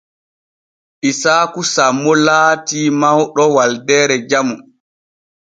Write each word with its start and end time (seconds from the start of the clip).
Isaaku 1.09 1.61
sammo 1.73 2.11
laati 2.25 2.79
mawɗo 2.99 3.43
waldeere 3.55 4.15
jamu. 4.29 4.55